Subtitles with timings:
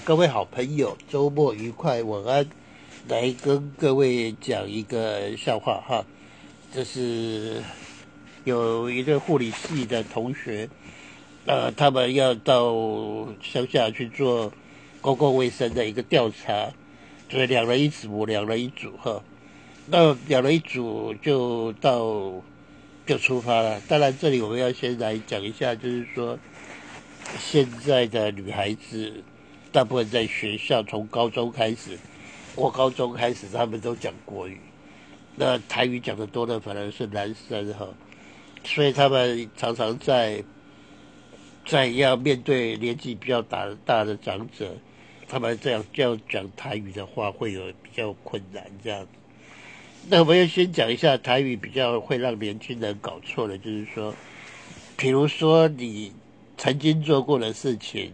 [0.00, 2.46] 各位好朋友，周末愉快，晚安。
[3.08, 6.04] 来跟各位讲一个笑话哈，
[6.72, 7.62] 这是
[8.44, 10.68] 有一个护理系的同学，
[11.46, 12.74] 呃，他们要到
[13.40, 14.52] 乡下去做
[15.00, 16.72] 公共卫生的一个调查，
[17.28, 19.22] 就是两人一组，两人一组哈。
[19.86, 22.42] 那两人一组就到
[23.06, 23.80] 就出发了。
[23.86, 26.38] 当然，这里我们要先来讲一下，就是说
[27.38, 29.22] 现在的女孩子。
[29.74, 31.98] 大部分在学校，从高中开始，
[32.54, 34.60] 我高中开始，他们都讲国语。
[35.34, 37.88] 那台语讲的多的反而是男生哈，
[38.62, 40.44] 所以他们常常在
[41.66, 44.76] 在要面对年纪比较大大的长者，
[45.26, 49.04] 他们这样要讲台语的话，会有比较困难这样。
[50.08, 54.14] 那我们要先讲一下台语比较会让年轻人搞错的，就是说，
[54.96, 56.12] 比如说你
[56.56, 58.12] 曾经做过的事情。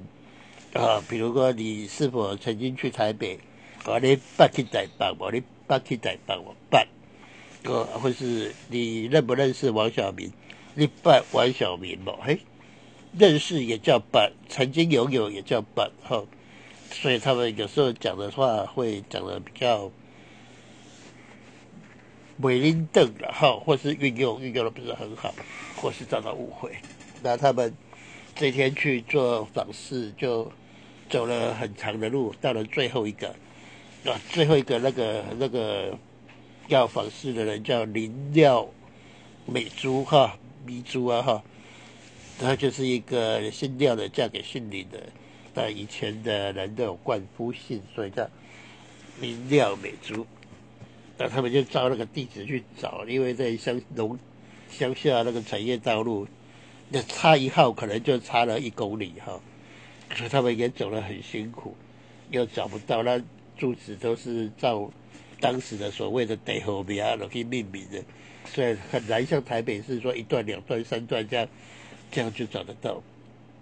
[0.73, 3.41] 啊，比如说你是否曾经去台北？
[3.85, 6.87] 我你八去台北，我你八去台北，我办。
[7.65, 10.33] 呃，或是你认不认识王小明？
[10.75, 12.13] 你办王小明嘛？
[12.23, 12.39] 嘿，
[13.19, 16.25] 认识也叫办，曾经拥有也叫办，哈。
[16.93, 19.91] 所以他们有时候讲的话会讲的比较
[22.37, 25.35] 美林邓了，哈，或是运用运用的不是很好，
[25.75, 26.77] 或是遭到误会。
[27.23, 27.75] 那他们
[28.37, 30.53] 这天去做访视就。
[31.11, 33.29] 走了很长的路，到了最后一个，
[34.05, 35.99] 啊，最后一个那个那个
[36.69, 38.67] 要访视的人叫林廖
[39.45, 41.43] 美珠哈，迷珠啊哈，
[42.39, 45.03] 她就是一个姓廖的嫁给姓林的，
[45.53, 48.31] 那以前的人都有冠夫姓，所以叫
[49.21, 50.25] 林廖美珠。
[51.19, 54.19] 那他们就照那个地址去找，因为在乡农
[54.71, 56.27] 乡下那个产业道路，
[56.89, 59.39] 那差一号可能就差了一公里哈。
[60.15, 61.75] 所以他们也走得很辛苦，
[62.31, 63.23] 又找不到那
[63.57, 64.91] 住址，都是照
[65.41, 68.03] 当时的所谓的地号名去命名的，
[68.45, 71.49] 所以很难像台北市说一段、两段、三段这样，
[72.11, 73.03] 这样就找得到。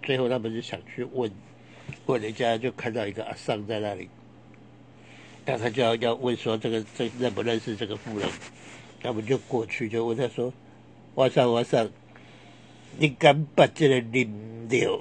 [0.01, 1.31] 最后他们就想去问，
[2.05, 4.09] 问人家就看到一个阿尚在那里，
[5.45, 8.27] 那他就要要问说这个这认不认识这个妇人，
[9.01, 10.51] 他们就过去就问他说
[11.15, 11.89] ：“阿尚阿尚，
[12.97, 14.99] 你敢把这个领掉？”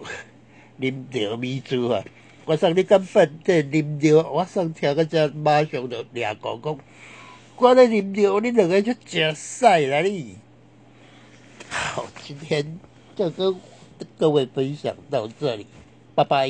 [0.80, 2.04] 啉着米珠啊！
[2.44, 6.78] 我上你敢饭这啉着，我上听个只马上就俩讲讲，
[7.56, 10.36] 我咧啉着，你两个就食晒啦你。
[11.68, 12.78] 好，今天
[13.14, 13.54] 就跟
[14.16, 15.66] 各位分享到这里，
[16.14, 16.48] 拜拜。